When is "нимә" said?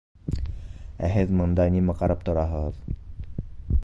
1.75-1.95